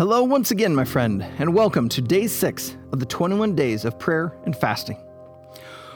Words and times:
Hello, 0.00 0.24
once 0.24 0.50
again, 0.50 0.74
my 0.74 0.86
friend, 0.86 1.22
and 1.40 1.54
welcome 1.54 1.86
to 1.90 2.00
day 2.00 2.26
six 2.26 2.74
of 2.90 3.00
the 3.00 3.04
21 3.04 3.54
days 3.54 3.84
of 3.84 3.98
prayer 3.98 4.34
and 4.46 4.56
fasting. 4.56 4.96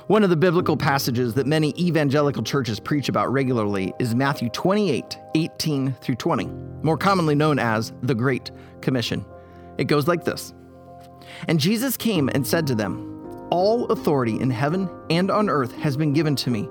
One 0.08 0.22
of 0.22 0.28
the 0.28 0.36
biblical 0.36 0.76
passages 0.76 1.32
that 1.32 1.46
many 1.46 1.72
evangelical 1.78 2.42
churches 2.42 2.78
preach 2.78 3.08
about 3.08 3.32
regularly 3.32 3.94
is 3.98 4.14
Matthew 4.14 4.50
28 4.50 5.18
18 5.34 5.92
through 6.02 6.16
20, 6.16 6.44
more 6.82 6.98
commonly 6.98 7.34
known 7.34 7.58
as 7.58 7.94
the 8.02 8.14
Great 8.14 8.50
Commission. 8.82 9.24
It 9.78 9.84
goes 9.84 10.06
like 10.06 10.22
this 10.22 10.52
And 11.48 11.58
Jesus 11.58 11.96
came 11.96 12.28
and 12.34 12.46
said 12.46 12.66
to 12.66 12.74
them, 12.74 13.48
All 13.48 13.86
authority 13.86 14.38
in 14.38 14.50
heaven 14.50 14.90
and 15.08 15.30
on 15.30 15.48
earth 15.48 15.72
has 15.76 15.96
been 15.96 16.12
given 16.12 16.36
to 16.36 16.50
me. 16.50 16.68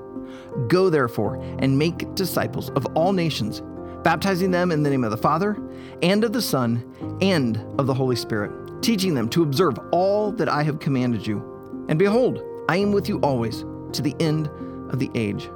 Go 0.67 0.87
therefore 0.91 1.41
and 1.57 1.79
make 1.79 2.13
disciples 2.13 2.69
of 2.75 2.85
all 2.93 3.11
nations 3.11 3.63
baptizing 4.03 4.51
them 4.51 4.71
in 4.71 4.83
the 4.83 4.89
name 4.89 5.03
of 5.03 5.11
the 5.11 5.17
Father, 5.17 5.57
and 6.01 6.23
of 6.23 6.33
the 6.33 6.41
Son, 6.41 7.17
and 7.21 7.57
of 7.79 7.87
the 7.87 7.93
Holy 7.93 8.15
Spirit, 8.15 8.51
teaching 8.81 9.13
them 9.13 9.29
to 9.29 9.43
observe 9.43 9.77
all 9.91 10.31
that 10.33 10.49
I 10.49 10.63
have 10.63 10.79
commanded 10.79 11.25
you. 11.25 11.85
And 11.89 11.97
behold, 11.97 12.43
I 12.69 12.77
am 12.77 12.91
with 12.91 13.09
you 13.09 13.19
always 13.21 13.65
to 13.93 14.01
the 14.01 14.15
end 14.19 14.47
of 14.89 14.99
the 14.99 15.09
age. 15.15 15.49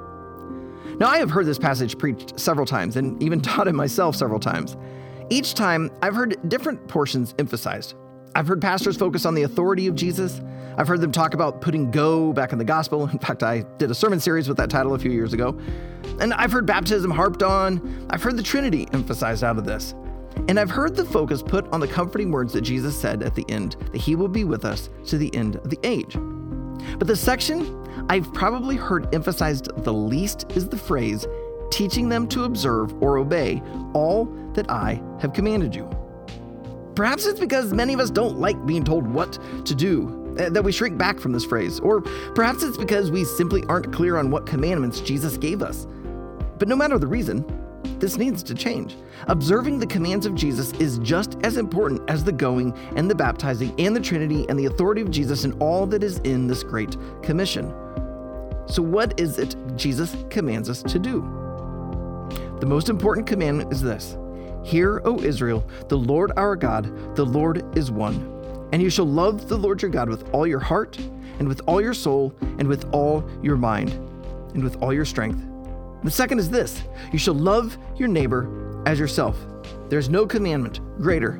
Now, 1.00 1.08
I 1.08 1.18
have 1.18 1.30
heard 1.30 1.46
this 1.46 1.60
passage 1.60 1.98
preached 1.98 2.40
several 2.40 2.66
times 2.66 2.96
and 2.96 3.22
even 3.22 3.42
taught 3.42 3.68
it 3.68 3.74
myself 3.74 4.16
several 4.16 4.40
times. 4.40 4.78
Each 5.30 5.54
time, 5.54 5.92
I've 6.02 6.16
heard 6.16 6.38
different 6.50 6.88
portions 6.88 7.36
emphasized. 7.38 7.96
I've 8.36 8.48
heard 8.48 8.62
pastors 8.62 8.98
focus 8.98 9.26
on 9.26 9.36
the 9.36 9.44
authority 9.44 9.88
of 9.88 9.96
Jesus. 9.96 10.42
I've 10.78 10.88
heard 10.88 11.02
them 11.02 11.12
talk 11.12 11.34
about 11.34 11.60
putting 11.60 11.90
go 11.90 12.32
back 12.34 12.52
in 12.52 12.60
the 12.60 12.66
gospel. 12.66 13.08
In 13.12 13.20
fact, 13.20 13.44
I 13.44 13.62
did 13.78 13.90
a 13.90 13.96
sermon 13.96 14.20
series 14.20 14.48
with 14.48 14.58
that 14.58 14.70
title 14.70 14.94
a 14.94 15.00
few 15.00 15.12
years 15.12 15.34
ago. 15.34 15.58
And 16.20 16.34
I've 16.34 16.52
heard 16.52 16.66
baptism 16.66 17.12
harped 17.12 17.44
on. 17.44 18.08
I've 18.10 18.22
heard 18.22 18.38
the 18.38 18.44
Trinity 18.44 18.88
emphasized 18.94 19.44
out 19.44 19.58
of 19.58 19.66
this. 19.66 19.94
And 20.48 20.60
I've 20.60 20.70
heard 20.70 20.96
the 20.96 21.04
focus 21.04 21.42
put 21.42 21.68
on 21.74 21.80
the 21.80 21.88
comforting 21.88 22.32
words 22.32 22.54
that 22.54 22.62
Jesus 22.62 23.00
said 23.00 23.24
at 23.24 23.34
the 23.34 23.46
end 23.50 23.76
that 23.92 24.00
he 24.00 24.16
will 24.16 24.28
be 24.28 24.44
with 24.44 24.66
us 24.66 24.90
to 25.08 25.18
the 25.18 25.34
end 25.36 25.56
of 25.58 25.70
the 25.70 25.80
age. 25.84 26.16
But 26.98 27.08
the 27.08 27.16
section 27.16 27.84
I've 28.10 28.32
probably 28.34 28.76
heard 28.76 29.14
emphasized 29.14 29.70
the 29.84 29.94
least 29.94 30.46
is 30.56 30.70
the 30.70 30.78
phrase, 30.78 31.26
teaching 31.72 32.08
them 32.08 32.28
to 32.30 32.44
observe 32.44 32.94
or 33.02 33.18
obey 33.18 33.62
all 33.94 34.26
that 34.54 34.70
I 34.70 35.02
have 35.20 35.34
commanded 35.34 35.76
you. 35.76 35.90
Perhaps 36.98 37.28
it's 37.28 37.40
because 37.40 37.74
many 37.74 37.94
of 37.94 38.00
us 38.00 38.10
don't 38.10 38.40
like 38.40 38.66
being 38.66 38.84
told 38.84 39.06
what 39.06 39.38
to 39.66 39.76
do, 39.76 40.34
eh, 40.40 40.50
that 40.50 40.64
we 40.64 40.72
shrink 40.72 40.98
back 40.98 41.20
from 41.20 41.32
this 41.32 41.46
phrase. 41.46 41.80
Or 41.80 42.02
perhaps 42.02 42.64
it's 42.64 42.76
because 42.76 43.12
we 43.12 43.24
simply 43.24 43.64
aren't 43.70 43.94
clear 43.94 44.18
on 44.18 44.32
what 44.32 44.48
commandments 44.48 45.00
Jesus 45.00 45.38
gave 45.38 45.62
us. 45.62 45.86
But 46.58 46.68
no 46.68 46.76
matter 46.76 46.98
the 46.98 47.06
reason, 47.06 47.46
this 48.00 48.18
needs 48.18 48.42
to 48.42 48.56
change. 48.56 48.96
Observing 49.28 49.78
the 49.78 49.86
commands 49.86 50.26
of 50.26 50.34
Jesus 50.34 50.72
is 50.80 50.98
just 50.98 51.38
as 51.44 51.58
important 51.58 52.02
as 52.10 52.24
the 52.24 52.32
going 52.32 52.76
and 52.96 53.08
the 53.08 53.14
baptizing 53.14 53.80
and 53.80 53.96
the 53.96 54.02
Trinity 54.02 54.48
and 54.50 54.58
the 54.58 54.66
authority 54.66 55.02
of 55.02 55.12
Jesus 55.12 55.44
and 55.44 55.54
all 55.62 55.86
that 55.86 56.04
is 56.04 56.18
in 56.24 56.48
this 56.48 56.64
great 56.64 56.98
commission. 57.22 57.70
So, 58.66 58.82
what 58.82 59.20
is 59.20 59.38
it 59.38 59.56
Jesus 59.76 60.16
commands 60.32 60.68
us 60.68 60.82
to 60.82 60.98
do? 60.98 61.22
The 62.60 62.66
most 62.66 62.90
important 62.90 63.28
commandment 63.28 63.72
is 63.72 63.84
this 63.84 64.18
Hear, 64.68 65.02
O 65.06 65.18
Israel, 65.22 65.66
the 65.88 65.98
Lord 65.98 66.34
our 66.36 66.58
God, 66.58 67.16
the 67.16 67.24
Lord 67.24 67.64
is 67.78 67.90
one. 67.90 68.68
And 68.74 68.82
you 68.82 68.90
shall 68.90 69.08
love 69.08 69.48
the 69.48 69.58
Lord 69.58 69.82
your 69.82 69.90
God 69.90 70.10
with 70.10 70.30
all 70.34 70.46
your 70.46 70.60
heart, 70.60 70.98
and 71.40 71.48
with 71.48 71.62
all 71.68 71.80
your 71.80 71.94
soul, 71.94 72.36
and 72.42 72.68
with 72.68 72.84
all 72.94 73.26
your 73.42 73.56
mind, 73.56 73.92
and 74.54 74.62
with 74.62 74.76
all 74.84 74.92
your 74.92 75.06
strength. 75.06 75.42
The 76.04 76.12
second 76.12 76.40
is 76.40 76.50
this 76.50 76.84
you 77.14 77.18
shall 77.18 77.34
love 77.34 77.78
your 77.96 78.10
neighbor 78.10 78.84
as 78.86 79.00
yourself. 79.00 79.38
There's 79.88 80.10
no 80.10 80.28
commandment 80.28 80.82
greater 80.98 81.40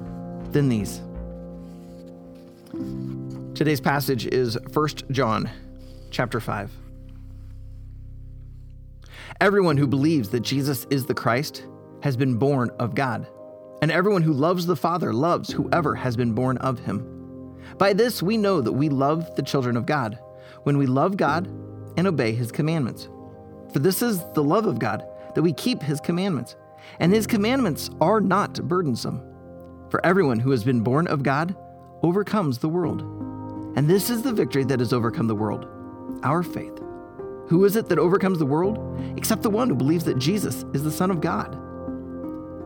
than 0.52 0.70
these. 0.70 1.02
Today's 3.58 3.82
passage 3.82 4.26
is 4.26 4.58
1 4.72 4.88
John 5.12 5.50
chapter 6.12 6.40
5. 6.40 6.72
Everyone 9.42 9.76
who 9.76 9.86
believes 9.86 10.30
that 10.30 10.40
Jesus 10.40 10.88
is 10.90 11.06
the 11.06 11.14
Christ 11.14 11.66
has 12.02 12.18
been 12.18 12.38
born 12.38 12.70
of 12.80 12.96
God, 12.96 13.28
and 13.82 13.92
everyone 13.92 14.24
who 14.24 14.34
loves 14.34 14.66
the 14.66 14.76
Father 14.76 15.14
loves 15.14 15.52
whoever 15.52 15.96
has 15.96 16.16
been 16.16 16.34
born 16.34 16.58
of 16.58 16.80
him. 16.80 17.58
By 17.78 17.94
this 17.94 18.24
we 18.24 18.38
know 18.38 18.62
that 18.62 18.72
we 18.72 18.90
love 18.90 19.36
the 19.36 19.42
children 19.42 19.78
of 19.78 19.86
God, 19.86 20.20
when 20.64 20.78
we 20.78 20.86
love 20.86 21.18
God 21.18 21.48
and 21.98 22.08
obey 22.08 22.34
his 22.34 22.52
commandments. 22.52 23.10
For 23.74 23.80
this 23.80 24.02
is 24.02 24.24
the 24.34 24.44
love 24.44 24.66
of 24.66 24.80
God, 24.80 25.06
that 25.36 25.42
we 25.42 25.54
keep 25.54 25.82
his 25.82 26.00
commandments, 26.00 26.56
and 27.00 27.14
his 27.14 27.28
commandments 27.28 27.90
are 28.00 28.22
not 28.22 28.54
burdensome. 28.68 29.22
For 29.90 30.06
everyone 30.06 30.40
who 30.40 30.52
has 30.52 30.64
been 30.64 30.82
born 30.82 31.08
of 31.08 31.24
God 31.24 31.56
overcomes 32.04 32.58
the 32.58 32.70
world. 32.70 33.02
And 33.76 33.88
this 33.88 34.10
is 34.10 34.22
the 34.22 34.34
victory 34.34 34.64
that 34.66 34.80
has 34.80 34.94
overcome 34.94 35.28
the 35.28 35.36
world 35.36 35.68
our 36.24 36.42
faith. 36.42 36.74
Who 37.48 37.64
is 37.64 37.76
it 37.76 37.88
that 37.90 38.00
overcomes 38.00 38.40
the 38.40 38.46
world? 38.46 38.80
Except 39.18 39.44
the 39.44 39.50
one 39.50 39.70
who 39.70 39.76
believes 39.76 40.04
that 40.06 40.18
Jesus 40.18 40.66
is 40.74 40.84
the 40.84 40.92
Son 40.92 41.12
of 41.12 41.22
God. 41.22 41.58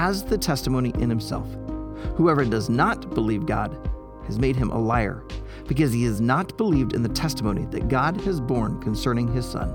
has 0.00 0.22
the 0.22 0.38
testimony 0.38 0.94
in 0.98 1.10
himself. 1.10 1.46
Whoever 2.16 2.46
does 2.46 2.70
not 2.70 3.12
believe 3.12 3.44
God 3.44 3.76
has 4.24 4.38
made 4.38 4.56
him 4.56 4.70
a 4.70 4.80
liar, 4.80 5.22
because 5.68 5.92
he 5.92 6.04
has 6.04 6.22
not 6.22 6.56
believed 6.56 6.94
in 6.94 7.02
the 7.02 7.08
testimony 7.10 7.66
that 7.66 7.88
God 7.88 8.18
has 8.22 8.40
borne 8.40 8.80
concerning 8.80 9.30
his 9.30 9.44
Son. 9.44 9.68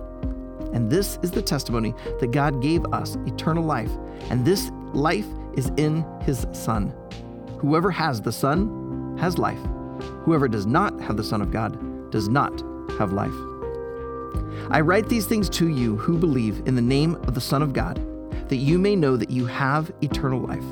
And 0.73 0.89
this 0.89 1.19
is 1.21 1.29
the 1.29 1.43
testimony 1.43 1.93
that 2.19 2.31
God 2.31 2.59
gave 2.59 2.83
us 2.91 3.17
eternal 3.27 3.63
life, 3.63 3.91
and 4.31 4.43
this 4.43 4.71
life 4.93 5.27
is 5.53 5.71
in 5.77 6.03
his 6.23 6.47
Son. 6.53 6.91
Whoever 7.59 7.91
has 7.91 8.19
the 8.19 8.31
Son 8.31 9.15
has 9.19 9.37
life. 9.37 9.61
Whoever 10.23 10.47
does 10.47 10.65
not 10.65 10.99
have 11.01 11.17
the 11.17 11.23
Son 11.23 11.39
of 11.43 11.51
God 11.51 12.09
does 12.09 12.27
not 12.29 12.63
have 12.97 13.13
life. 13.13 13.35
I 14.71 14.81
write 14.81 15.07
these 15.07 15.27
things 15.27 15.49
to 15.49 15.69
you 15.69 15.97
who 15.97 16.17
believe 16.17 16.63
in 16.65 16.73
the 16.73 16.81
name 16.81 17.13
of 17.13 17.35
the 17.35 17.41
Son 17.41 17.61
of 17.61 17.73
God 17.73 18.03
that 18.50 18.57
you 18.57 18.78
may 18.78 18.95
know 18.95 19.17
that 19.17 19.29
you 19.29 19.45
have 19.45 19.91
eternal 20.01 20.39
life. 20.39 20.63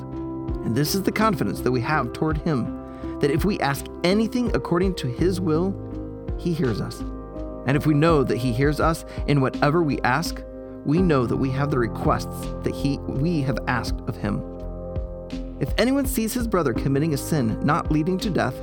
And 0.64 0.74
this 0.74 0.94
is 0.94 1.02
the 1.02 1.12
confidence 1.12 1.60
that 1.60 1.72
we 1.72 1.80
have 1.80 2.12
toward 2.12 2.38
Him, 2.38 3.18
that 3.20 3.30
if 3.30 3.44
we 3.44 3.60
ask 3.60 3.86
anything 4.02 4.54
according 4.54 4.94
to 4.96 5.08
His 5.08 5.40
will, 5.40 5.74
He 6.38 6.52
hears 6.52 6.80
us. 6.80 7.00
And 7.66 7.76
if 7.76 7.86
we 7.86 7.94
know 7.94 8.24
that 8.24 8.36
He 8.38 8.52
hears 8.52 8.80
us 8.80 9.04
in 9.26 9.40
whatever 9.40 9.82
we 9.82 10.00
ask, 10.02 10.42
we 10.84 10.98
know 11.00 11.26
that 11.26 11.36
we 11.36 11.50
have 11.50 11.70
the 11.70 11.78
requests 11.78 12.46
that 12.62 12.74
he, 12.74 12.98
we 12.98 13.40
have 13.40 13.58
asked 13.66 14.00
of 14.06 14.16
Him. 14.16 14.42
If 15.60 15.72
anyone 15.78 16.04
sees 16.04 16.34
his 16.34 16.48
brother 16.48 16.74
committing 16.74 17.14
a 17.14 17.16
sin 17.16 17.58
not 17.64 17.90
leading 17.90 18.18
to 18.18 18.30
death, 18.30 18.54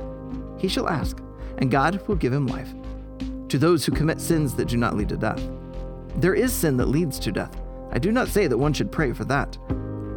he 0.58 0.68
shall 0.68 0.88
ask, 0.88 1.18
and 1.58 1.70
God 1.70 2.06
will 2.06 2.16
give 2.16 2.32
him 2.32 2.46
life. 2.46 2.68
To 3.48 3.58
those 3.58 3.84
who 3.84 3.92
commit 3.92 4.20
sins 4.20 4.54
that 4.54 4.68
do 4.68 4.76
not 4.76 4.94
lead 4.94 5.08
to 5.08 5.16
death, 5.16 5.42
there 6.16 6.34
is 6.34 6.52
sin 6.52 6.76
that 6.76 6.86
leads 6.86 7.18
to 7.20 7.32
death. 7.32 7.61
I 7.92 7.98
do 7.98 8.10
not 8.10 8.28
say 8.28 8.46
that 8.46 8.56
one 8.56 8.72
should 8.72 8.90
pray 8.90 9.12
for 9.12 9.24
that. 9.26 9.58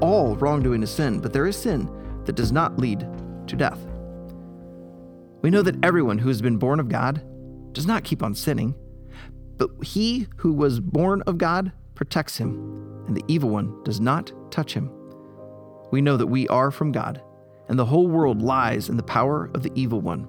All 0.02 0.36
wrongdoing 0.38 0.82
is 0.82 0.92
sin, 0.92 1.20
but 1.20 1.34
there 1.34 1.46
is 1.46 1.58
sin 1.58 1.90
that 2.24 2.36
does 2.36 2.54
not 2.54 2.80
lead 2.80 3.06
to 3.48 3.56
death. 3.56 3.80
We 5.42 5.50
know 5.50 5.62
that 5.62 5.84
everyone 5.84 6.18
who 6.18 6.30
has 6.30 6.42
been 6.42 6.58
born 6.58 6.80
of 6.80 6.90
God 6.90 7.22
does 7.74 7.86
not 7.86 8.06
keep 8.06 8.24
on 8.24 8.34
sinning, 8.34 8.76
but 9.58 9.70
he 9.84 10.28
who 10.38 10.54
was 10.54 10.80
born 10.80 11.22
of 11.24 11.38
God 11.38 11.72
protects 11.96 12.38
him, 12.38 13.04
and 13.08 13.16
the 13.16 13.26
evil 13.28 13.50
one 13.50 13.84
does 13.84 14.00
not 14.00 14.32
touch 14.52 14.74
him. 14.74 14.90
We 15.92 16.02
know 16.02 16.16
that 16.18 16.28
we 16.28 16.48
are 16.48 16.72
from 16.72 16.94
God, 16.94 17.22
and 17.68 17.78
the 17.78 17.86
whole 17.86 18.08
world 18.08 18.42
lies 18.42 18.90
in 18.90 18.98
the 18.98 19.04
power 19.04 19.52
of 19.54 19.64
the 19.64 19.72
evil 19.76 20.00
one. 20.00 20.28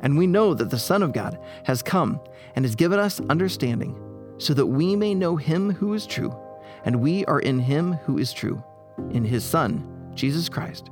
And 0.00 0.16
we 0.16 0.26
know 0.26 0.54
that 0.54 0.70
the 0.70 0.78
Son 0.78 1.02
of 1.02 1.12
God 1.12 1.38
has 1.64 1.82
come 1.82 2.20
and 2.54 2.64
has 2.64 2.76
given 2.76 3.00
us 3.00 3.20
understanding, 3.28 4.00
so 4.38 4.54
that 4.54 4.66
we 4.66 4.94
may 4.94 5.14
know 5.14 5.36
him 5.36 5.70
who 5.70 5.92
is 5.94 6.06
true 6.06 6.36
and 6.84 7.00
we 7.00 7.24
are 7.26 7.40
in 7.40 7.58
him 7.58 7.94
who 8.04 8.18
is 8.18 8.32
true, 8.32 8.62
in 9.10 9.24
his 9.24 9.44
Son, 9.44 10.10
Jesus 10.14 10.48
Christ. 10.48 10.90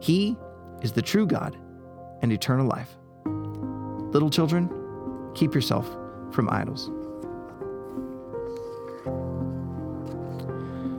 He 0.00 0.36
is 0.82 0.92
the 0.92 1.02
true 1.02 1.26
God 1.26 1.56
and 2.22 2.32
eternal 2.32 2.66
life. 2.66 2.96
Little 3.24 4.30
children, 4.30 4.70
keep 5.34 5.54
yourself 5.54 5.88
from 6.30 6.48
idols. 6.50 6.90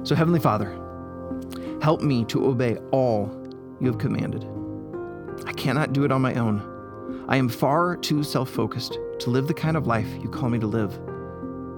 So, 0.07 0.16
Heavenly 0.16 0.39
Father, 0.39 0.72
help 1.81 2.01
me 2.01 2.25
to 2.25 2.45
obey 2.45 2.77
all 2.92 3.31
you 3.80 3.88
have 3.88 3.98
commanded. 3.98 4.45
I 5.45 5.54
cannot 5.54 5.94
do 5.94 6.04
it 6.04 6.12
on 6.12 6.22
my 6.22 6.36
own. 6.36 7.25
I 7.27 7.38
am 7.38 7.50
far 7.50 7.98
too 7.98 8.24
self 8.24 8.50
focused 8.50 8.98
to 9.19 9.30
live 9.30 9.48
the 9.48 9.54
kind 9.54 9.75
of 9.75 9.88
life 9.88 10.07
you 10.22 10.30
call 10.30 10.50
me 10.50 10.60
to 10.60 10.68
live. 10.68 10.94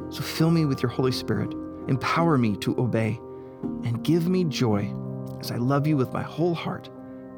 So 0.09 0.21
fill 0.21 0.51
me 0.51 0.65
with 0.65 0.81
your 0.81 0.89
Holy 0.89 1.11
Spirit, 1.11 1.53
empower 1.87 2.37
me 2.37 2.55
to 2.57 2.77
obey, 2.79 3.19
and 3.83 4.03
give 4.03 4.27
me 4.27 4.43
joy 4.43 4.93
as 5.39 5.51
I 5.51 5.57
love 5.57 5.87
you 5.87 5.97
with 5.97 6.13
my 6.13 6.23
whole 6.23 6.53
heart 6.53 6.89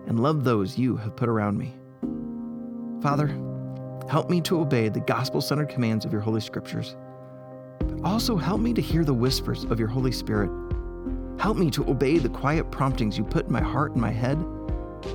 and 0.08 0.20
love 0.20 0.44
those 0.44 0.78
you 0.78 0.98
have 0.98 1.16
put 1.16 1.30
around 1.30 1.58
me. 1.58 1.76
Father, 3.02 3.28
help 4.10 4.30
me 4.30 4.42
to 4.42 4.60
obey 4.60 4.90
the 4.90 5.00
gospel 5.02 5.42
centered 5.42 5.70
commands 5.70 6.06
of 6.06 6.12
your 6.12 6.22
Holy 6.22 6.42
Scriptures, 6.42 6.96
but 7.80 8.04
also 8.04 8.36
help 8.36 8.60
me 8.60 8.74
to 8.74 8.82
hear 8.82 9.06
the 9.06 9.14
whispers 9.14 9.66
of 9.66 9.80
your 9.80 9.88
Holy 9.88 10.12
Spirit. 10.12 10.50
Help 11.40 11.58
me 11.58 11.70
to 11.72 11.90
obey 11.90 12.18
the 12.18 12.30
quiet 12.30 12.70
promptings 12.72 13.18
you 13.18 13.24
put 13.24 13.46
in 13.46 13.54
my 13.54 13.62
heart 13.62 13.94
and 13.94 14.02
my 14.02 14.12
head. 14.12 14.38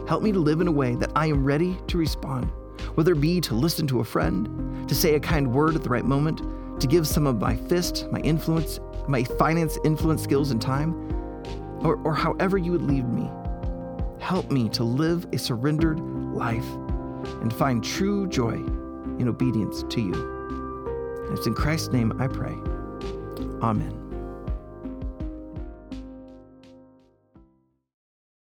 Help 0.09 0.23
me 0.23 0.33
to 0.33 0.39
live 0.39 0.61
in 0.61 0.69
a 0.69 0.73
way 0.73 0.95
that 0.95 1.13
I 1.15 1.27
am 1.27 1.45
ready 1.45 1.77
to 1.89 1.99
respond, 1.99 2.51
whether 2.95 3.13
it 3.13 3.21
be 3.21 3.41
to 3.43 3.55
listen 3.55 3.87
to 3.89 4.01
a 4.01 4.05
friend, 4.05 4.89
to 4.89 4.95
say 4.95 5.15
a 5.15 5.21
kind 5.21 5.53
word 5.53 5.75
at 5.75 5.83
the 5.83 5.91
right 5.91 6.05
moment, 6.05 6.41
to 6.81 6.87
give 6.87 7.07
some 7.07 7.27
of 7.27 7.41
my 7.41 7.57
fist, 7.57 8.07
my 8.11 8.21
influence, 8.21 8.81
my 9.09 9.25
finance 9.25 9.79
influence 9.85 10.23
skills 10.23 10.51
and 10.51 10.61
time, 10.61 10.95
or, 11.83 11.97
or 12.05 12.15
however 12.15 12.59
you 12.59 12.73
would 12.73 12.83
lead 12.83 13.09
me. 13.09 13.31
Help 14.21 14.51
me 14.51 14.69
to 14.71 14.85
live 14.85 15.27
a 15.33 15.39
surrendered 15.39 16.01
life 16.01 16.69
and 17.43 17.53
find 17.53 17.85
true 17.85 18.27
joy 18.27 18.55
in 19.19 19.29
obedience 19.29 19.85
to 19.91 20.01
you. 20.01 20.15
And 21.29 21.39
it's 21.39 21.47
in 21.47 21.55
Christ's 21.55 21.93
name 21.93 22.13
I 22.21 22.27
pray. 22.27 22.57
Amen. 23.63 24.04